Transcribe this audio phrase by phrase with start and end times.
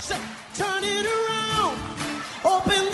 [0.00, 1.78] Turn it around.
[2.44, 2.93] Open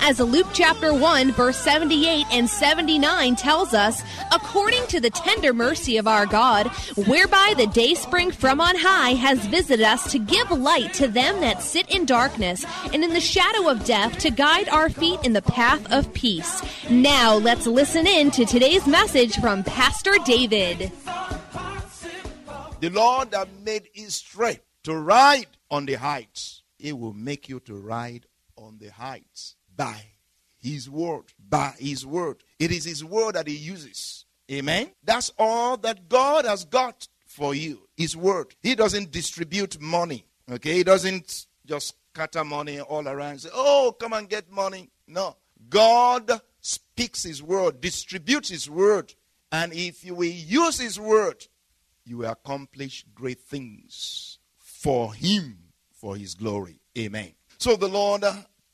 [0.00, 5.96] As Luke chapter 1, verse 78 and 79 tells us, according to the tender mercy
[5.98, 6.68] of our God,
[7.06, 11.40] whereby the day spring from on high has visited us to give light to them
[11.40, 12.64] that sit in darkness
[12.94, 16.62] and in the shadow of death to guide our feet in the path of peace.
[16.88, 20.90] Now let's listen in to today's message from Pastor David.
[22.80, 27.74] The Lord that made Israel to ride on the heights, He will make you to
[27.74, 28.24] ride
[28.56, 30.02] on the heights by
[30.60, 31.32] His word.
[31.48, 32.44] By His word.
[32.58, 34.26] It is His word that He uses.
[34.50, 34.90] Amen.
[35.02, 37.88] That's all that God has got for you.
[37.96, 38.54] His word.
[38.62, 40.26] He doesn't distribute money.
[40.50, 40.74] Okay.
[40.74, 44.90] He doesn't just scatter money all around and say, oh, come and get money.
[45.06, 45.36] No.
[45.70, 49.14] God speaks His word, distributes His word.
[49.52, 51.46] And if you will use His word,
[52.04, 55.58] you will accomplish great things for Him,
[55.92, 56.80] for His glory.
[56.96, 57.32] Amen.
[57.58, 58.24] So the Lord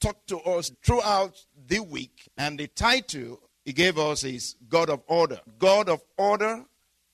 [0.04, 5.02] talked to us throughout the week, and the title He gave us is God of
[5.06, 5.40] Order.
[5.58, 6.62] God of Order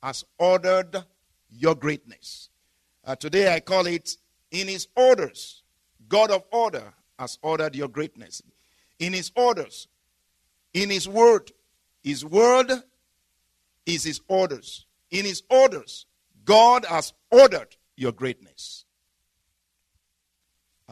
[0.03, 1.05] has ordered
[1.51, 2.49] your greatness.
[3.05, 4.17] Uh, today I call it
[4.51, 5.63] In His Orders.
[6.09, 8.43] God of Order has ordered your greatness.
[8.99, 9.87] In His orders,
[10.75, 11.53] in His Word.
[12.03, 12.73] His Word
[13.87, 14.87] is His orders.
[15.13, 16.07] In His orders,
[16.45, 18.85] God has ordered your greatness.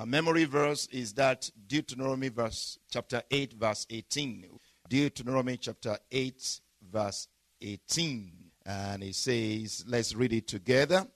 [0.07, 4.47] Memory verse is that Deuteronomy verse chapter 8 verse 18.
[4.89, 6.61] Deuteronomy chapter 8
[6.91, 7.29] verse
[7.61, 8.33] 18.
[8.65, 11.07] And it says, let's read it together.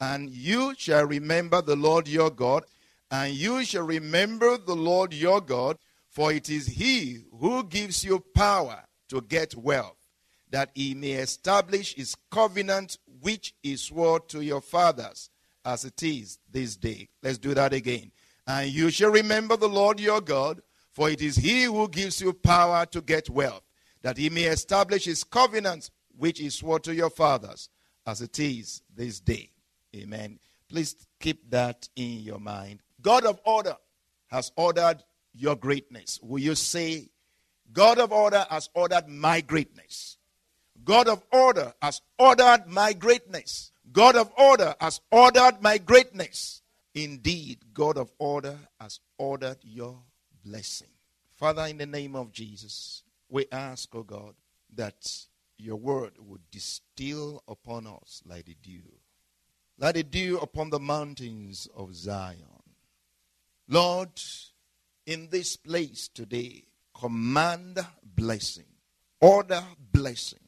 [0.00, 2.64] And you shall remember the Lord your God,
[3.10, 5.78] and you shall remember the Lord your God,
[6.08, 9.96] for it is he who gives you power to get wealth,
[10.50, 15.30] that he may establish his covenant which he swore to your fathers,
[15.64, 17.08] as it is this day.
[17.22, 18.10] Let's do that again.
[18.46, 22.32] And you shall remember the Lord your God, for it is he who gives you
[22.32, 23.62] power to get wealth,
[24.02, 27.68] that he may establish his covenant which he swore to your fathers,
[28.06, 29.50] as it is this day.
[29.94, 30.38] Amen.
[30.68, 32.80] Please keep that in your mind.
[33.00, 33.76] God of order
[34.28, 35.02] has ordered
[35.34, 36.18] your greatness.
[36.22, 37.08] Will you say,
[37.72, 40.18] God of order has ordered my greatness?
[40.84, 43.71] God of order has ordered my greatness.
[43.92, 46.62] God of order has ordered my greatness.
[46.94, 49.98] Indeed, God of order has ordered your
[50.44, 50.88] blessing.
[51.34, 54.34] Father, in the name of Jesus, we ask, O God,
[54.74, 55.26] that
[55.58, 58.82] your word would distill upon us like the dew,
[59.78, 62.38] like the dew upon the mountains of Zion.
[63.68, 64.20] Lord,
[65.06, 66.64] in this place today,
[66.98, 68.66] command blessing,
[69.20, 70.40] order blessings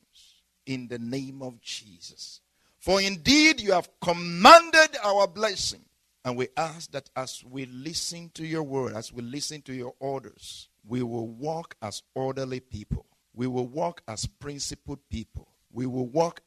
[0.66, 2.40] in the name of Jesus.
[2.84, 5.80] For indeed you have commanded our blessing.
[6.22, 9.94] And we ask that as we listen to your word, as we listen to your
[10.00, 13.06] orders, we will walk as orderly people.
[13.32, 15.48] We will walk as principled people.
[15.72, 16.42] We will walk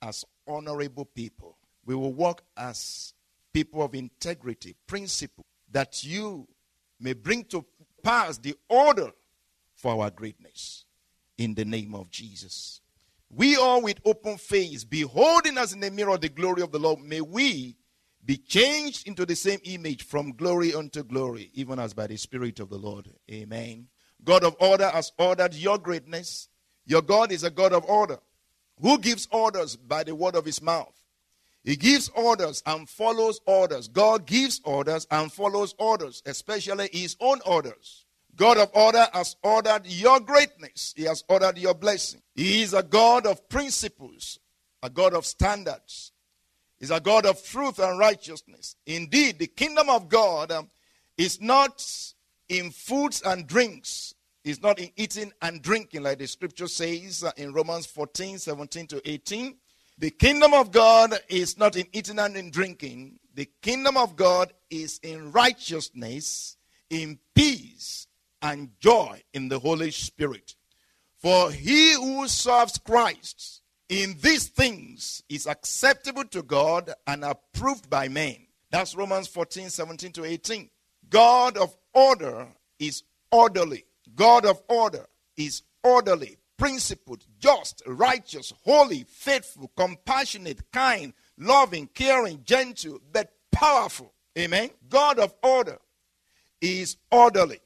[0.00, 1.58] as honorable people.
[1.84, 3.12] We will walk as
[3.52, 6.46] people of integrity, principle, that you
[7.00, 7.64] may bring to
[8.00, 9.10] pass the order
[9.74, 10.84] for our greatness.
[11.36, 12.80] In the name of Jesus.
[13.32, 17.00] We all with open face, beholding us in the mirror the glory of the Lord,
[17.00, 17.76] may we
[18.24, 22.60] be changed into the same image from glory unto glory, even as by the Spirit
[22.60, 23.08] of the Lord.
[23.30, 23.86] Amen.
[24.22, 26.48] God of order has ordered your greatness.
[26.84, 28.18] Your God is a God of order
[28.80, 30.94] who gives orders by the word of his mouth.
[31.62, 33.86] He gives orders and follows orders.
[33.88, 38.06] God gives orders and follows orders, especially his own orders.
[38.40, 40.94] God of order has ordered your greatness.
[40.96, 42.22] He has ordered your blessing.
[42.34, 44.38] He is a God of principles,
[44.82, 46.12] a God of standards.
[46.80, 48.76] is a God of truth and righteousness.
[48.86, 50.70] Indeed, the kingdom of God um,
[51.18, 51.84] is not
[52.48, 57.32] in foods and drinks, it's not in eating and drinking, like the scripture says uh,
[57.36, 59.54] in Romans 14 17 to 18.
[59.98, 63.18] The kingdom of God is not in eating and in drinking.
[63.34, 66.56] The kingdom of God is in righteousness,
[66.88, 68.06] in peace,
[68.42, 70.54] and joy in the Holy Spirit.
[71.18, 78.08] For he who serves Christ in these things is acceptable to God and approved by
[78.08, 78.46] men.
[78.70, 80.70] That's Romans 14, 17 to 18.
[81.10, 82.46] God of order
[82.78, 83.84] is orderly.
[84.14, 93.00] God of order is orderly, principled, just, righteous, holy, faithful, compassionate, kind, loving, caring, gentle,
[93.12, 94.12] but powerful.
[94.38, 94.70] Amen.
[94.88, 95.78] God of order
[96.60, 97.58] is orderly.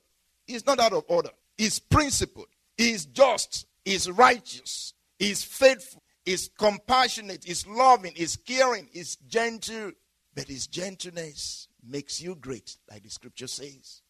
[0.47, 1.31] He's not out of order.
[1.57, 2.49] He's principled.
[2.77, 3.67] He's just.
[3.85, 4.95] He's righteous.
[5.19, 6.03] He's faithful.
[6.25, 7.45] He's compassionate.
[7.45, 8.13] He's loving.
[8.15, 8.89] He's caring.
[8.93, 9.93] He's gentle.
[10.35, 14.03] But his gentleness makes you great, like the scripture says.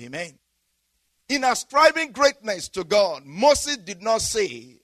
[0.00, 0.38] Amen.
[1.28, 4.76] In ascribing greatness to God, Moses did not say,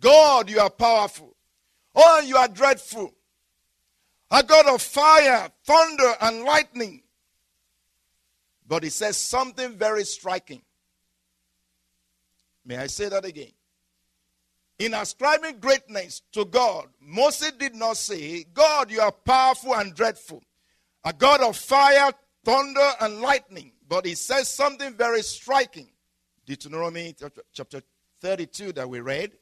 [0.00, 1.36] God, you are powerful.
[1.94, 3.14] Oh, you are dreadful.
[4.30, 7.02] A God of fire, thunder, and lightning.
[8.70, 10.62] But he says something very striking.
[12.64, 13.50] May I say that again?
[14.78, 20.44] In ascribing greatness to God, Moses did not say, God, you are powerful and dreadful.
[21.04, 22.12] A God of fire,
[22.44, 23.72] thunder, and lightning.
[23.88, 25.88] But he says something very striking.
[26.46, 27.16] Deuteronomy
[27.52, 27.82] chapter
[28.20, 29.32] 32 that we read.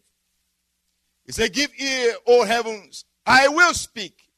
[1.27, 4.31] He said, Give ear, O heavens, I will speak,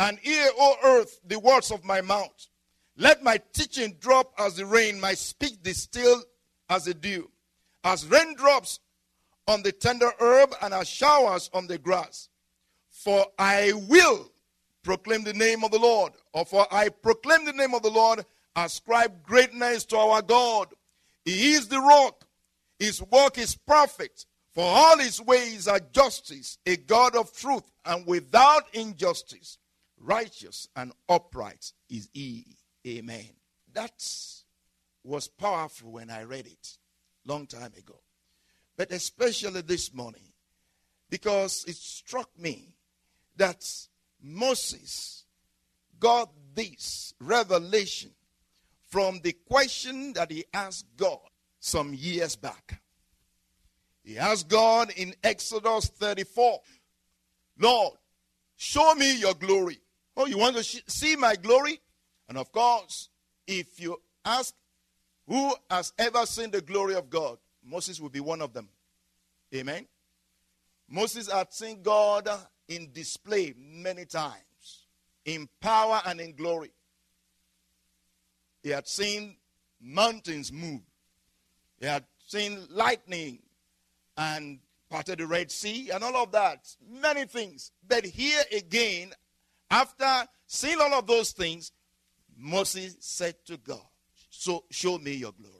[0.00, 2.48] and ear, O earth, the words of my mouth.
[2.96, 6.22] Let my teaching drop as the rain, my speech distill
[6.68, 7.30] as the dew,
[7.84, 8.80] as raindrops
[9.46, 12.28] on the tender herb and as showers on the grass.
[12.90, 14.32] For I will
[14.82, 18.24] proclaim the name of the Lord, or for I proclaim the name of the Lord
[18.56, 20.68] ascribe greatness to our God.
[21.24, 22.26] He is the rock.
[22.78, 24.26] His work is perfect.
[24.54, 29.58] For all his ways are justice, a God of truth, and without injustice,
[30.00, 32.46] righteous and upright is he.
[32.86, 33.28] Amen.
[33.72, 34.02] That
[35.02, 36.78] was powerful when I read it
[37.24, 38.00] long time ago.
[38.76, 40.32] But especially this morning,
[41.10, 42.76] because it struck me
[43.36, 43.64] that
[44.22, 45.24] Moses
[45.98, 48.10] got this revelation
[48.88, 51.18] from the question that he asked God
[51.58, 52.80] some years back.
[54.04, 56.60] He asked God in Exodus 34,
[57.58, 57.94] Lord,
[58.56, 59.80] show me your glory.
[60.16, 61.80] Oh, you want to sh- see my glory?
[62.28, 63.08] And of course,
[63.46, 64.54] if you ask
[65.26, 68.68] who has ever seen the glory of God, Moses will be one of them.
[69.54, 69.86] Amen.
[70.88, 72.28] Moses had seen God
[72.68, 74.86] in display many times,
[75.24, 76.70] in power and in glory.
[78.62, 79.36] He had seen
[79.80, 80.80] mountains move.
[81.80, 83.40] He had seen lightning
[84.16, 84.58] and
[84.88, 86.68] parted the Red Sea and all of that.
[86.88, 87.72] Many things.
[87.86, 89.12] But here again,
[89.70, 91.72] after seeing all of those things,
[92.36, 93.80] Moses said to God,
[94.30, 95.54] So show me your glory.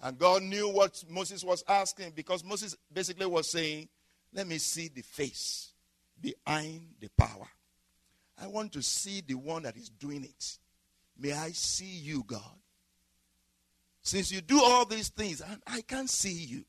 [0.00, 3.88] And God knew what Moses was asking because Moses basically was saying,
[4.32, 5.72] Let me see the face
[6.20, 7.48] behind the power.
[8.40, 10.58] I want to see the one that is doing it.
[11.18, 12.42] May I see you, God?
[14.02, 16.64] Since you do all these things, and I can't see you.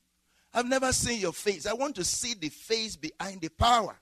[0.54, 1.68] I've never seen your face.
[1.68, 4.00] I want to see the face behind the power.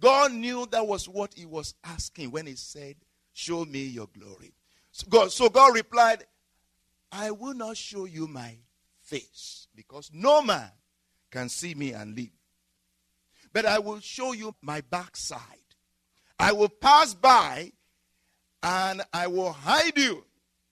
[0.00, 2.96] God knew that was what he was asking when he said,
[3.38, 4.54] Show me your glory.
[4.92, 6.24] So God, so God replied,
[7.12, 8.56] I will not show you my
[9.02, 10.70] face because no man
[11.30, 12.30] can see me and live.
[13.52, 15.40] But I will show you my backside.
[16.38, 17.72] I will pass by
[18.62, 20.24] and I will hide you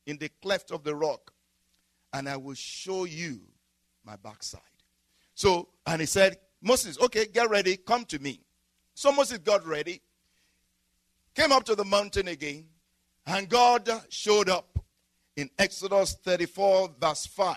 [0.06, 1.34] in the cleft of the rock,
[2.14, 3.42] and I will show you
[4.06, 4.62] my backside.
[5.34, 8.40] So, and he said, Moses, okay, get ready, come to me.
[8.94, 10.00] So Moses got ready,
[11.34, 12.66] came up to the mountain again,
[13.26, 14.78] and God showed up
[15.36, 17.56] in Exodus 34, verse 5.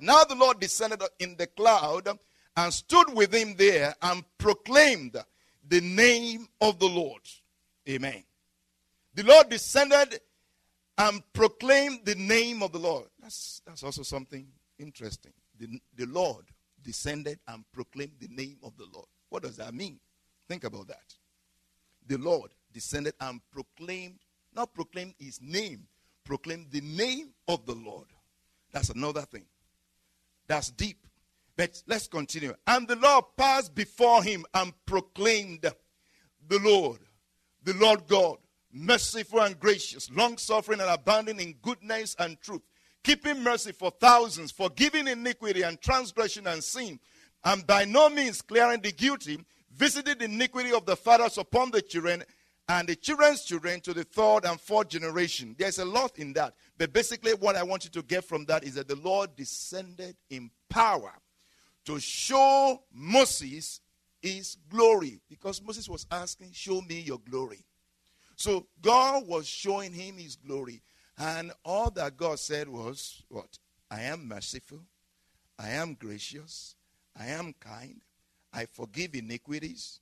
[0.00, 2.08] Now the Lord descended in the cloud
[2.56, 5.16] and stood with him there and proclaimed
[5.68, 7.22] the name of the Lord.
[7.88, 8.24] Amen.
[9.14, 10.20] The Lord descended
[10.98, 13.06] and proclaimed the name of the Lord.
[13.20, 14.46] That's, that's also something
[14.78, 15.32] interesting.
[15.58, 16.46] The, the Lord
[16.82, 19.06] descended and proclaimed the name of the Lord.
[19.28, 19.98] What does that mean?
[20.48, 21.14] Think about that.
[22.06, 24.18] The Lord descended and proclaimed,
[24.54, 25.86] not proclaimed his name,
[26.24, 28.06] proclaimed the name of the Lord.
[28.72, 29.44] That's another thing.
[30.46, 31.06] That's deep.
[31.56, 32.54] But let's continue.
[32.66, 35.62] And the Lord passed before him and proclaimed,
[36.48, 37.00] the Lord,
[37.62, 38.38] the Lord God,
[38.72, 42.62] merciful and gracious, long suffering and abounding in goodness and truth,
[43.02, 46.98] keeping mercy for thousands, forgiving iniquity and transgression and sin,
[47.44, 49.38] and by no means clearing the guilty,
[49.74, 52.22] visited the iniquity of the fathers upon the children
[52.70, 55.56] and the children's children to the third and fourth generation.
[55.58, 56.54] There's a lot in that.
[56.78, 60.14] But basically, what I want you to get from that is that the Lord descended
[60.30, 61.12] in power
[61.86, 63.80] to show Moses
[64.22, 65.20] his glory.
[65.28, 67.64] Because Moses was asking, Show me your glory.
[68.36, 70.80] So God was showing him his glory.
[71.18, 73.58] And all that God said was, What?
[73.90, 74.82] I am merciful.
[75.58, 76.76] I am gracious.
[77.18, 78.00] I am kind.
[78.52, 79.98] I forgive iniquities.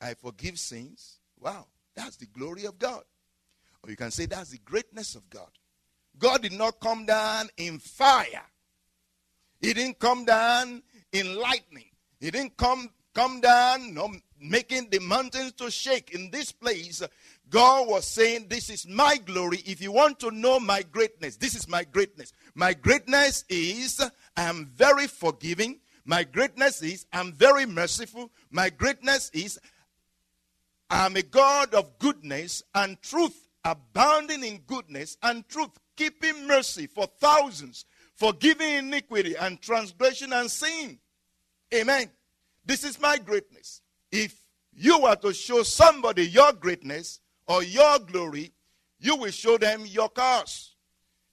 [0.00, 1.20] I forgive sins.
[1.38, 1.66] Wow,
[1.98, 3.02] that's the glory of God.
[3.82, 5.50] Or you can say that's the greatness of God.
[6.18, 8.44] God did not come down in fire.
[9.60, 11.90] He didn't come down in lightning.
[12.20, 16.10] He didn't come come down, no, making the mountains to shake.
[16.14, 17.02] In this place,
[17.50, 19.58] God was saying, This is my glory.
[19.66, 22.32] If you want to know my greatness, this is my greatness.
[22.54, 24.00] My greatness is
[24.36, 25.80] I am very forgiving.
[26.04, 28.30] My greatness is I'm very merciful.
[28.50, 29.58] My greatness is
[30.90, 37.06] I'm a God of goodness and truth, abounding in goodness and truth, keeping mercy for
[37.20, 40.98] thousands, forgiving iniquity and transgression and sin.
[41.74, 42.10] Amen.
[42.64, 43.82] This is my greatness.
[44.10, 44.40] If
[44.72, 48.52] you were to show somebody your greatness or your glory,
[49.00, 50.74] you will show them your cars.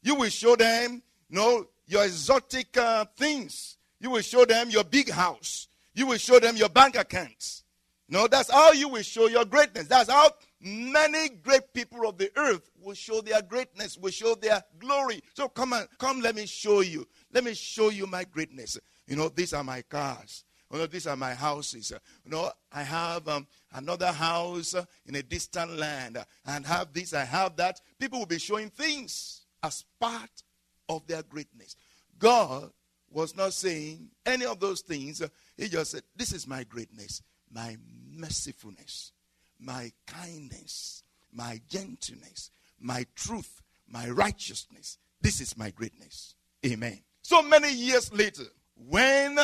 [0.01, 4.83] You will show them, you know, your exotic uh, things you will show them your
[4.83, 5.67] big house.
[5.95, 7.63] You will show them your bank accounts.
[8.07, 9.87] No, that's how you will show your greatness.
[9.87, 10.29] That's how
[10.61, 15.21] many great people of the earth will show their greatness, will show their glory.
[15.33, 17.07] So come on, come, let me show you.
[17.33, 18.77] Let me show you my greatness.
[19.07, 20.43] You know, these are my cars.
[20.71, 21.93] You know, these are my houses.
[22.25, 26.17] You know, I have um, another house in a distant land.
[26.45, 27.79] And have this, I have that.
[27.99, 30.43] People will be showing things as part
[30.89, 31.75] of their greatness.
[32.19, 32.71] God
[33.09, 35.21] was not saying any of those things.
[35.55, 37.21] He just said, This is my greatness,
[37.51, 37.77] my
[38.15, 39.11] mercifulness,
[39.59, 44.97] my kindness, my gentleness, my truth, my righteousness.
[45.21, 46.35] This is my greatness.
[46.65, 46.99] Amen.
[47.21, 48.43] So many years later,
[48.87, 49.37] when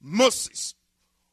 [0.00, 0.74] Moses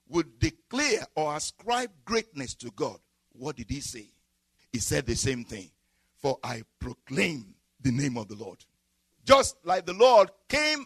[0.10, 3.00] would declare or ascribe greatness to God,
[3.34, 4.10] what did he say?
[4.72, 5.70] He said the same thing.
[6.18, 8.58] For I proclaim the name of the Lord.
[9.26, 10.86] Just like the Lord came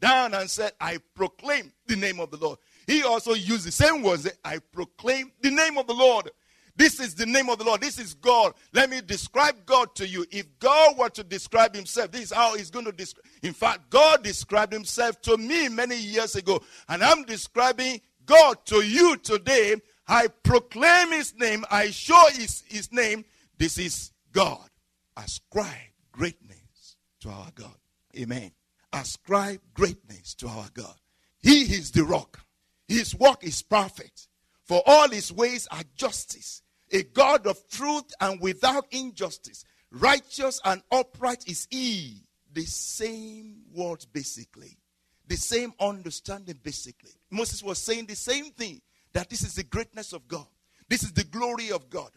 [0.00, 2.58] down and said, I proclaim the name of the Lord.
[2.88, 6.30] He also used the same words, I proclaim the name of the Lord.
[6.74, 7.80] This is the name of the Lord.
[7.80, 8.54] This is God.
[8.72, 10.24] Let me describe God to you.
[10.30, 13.24] If God were to describe himself, this is how he's going to describe.
[13.42, 16.62] In fact, God described himself to me many years ago.
[16.88, 19.76] And I'm describing God to you today.
[20.06, 21.64] I proclaim his name.
[21.70, 23.24] I show his, his name.
[23.58, 24.70] This is God.
[25.16, 27.74] Ascribe greatness to our God.
[28.16, 28.52] Amen
[28.92, 30.94] ascribe greatness to our God.
[31.40, 32.40] He is the rock.
[32.88, 34.28] His work is perfect.
[34.64, 36.62] For all his ways are justice.
[36.90, 39.64] A God of truth and without injustice.
[39.90, 42.24] Righteous and upright is he.
[42.52, 44.78] The same words, basically.
[45.26, 47.12] The same understanding, basically.
[47.30, 48.80] Moses was saying the same thing
[49.12, 50.46] that this is the greatness of God.
[50.88, 52.10] This is the glory of God.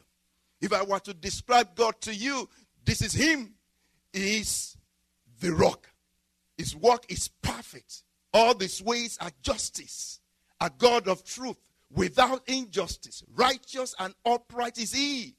[0.62, 2.48] If I were to describe God to you,
[2.86, 3.56] this is Him.
[4.14, 4.78] He is
[5.42, 5.90] the rock.
[6.58, 8.04] His work is perfect.
[8.34, 10.21] All His ways are justice,
[10.62, 11.58] a God of truth,
[11.92, 13.24] without injustice.
[13.36, 15.36] Righteous and upright is He.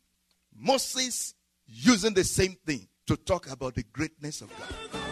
[0.55, 1.35] Moses
[1.67, 5.12] using the same thing to talk about the greatness of God.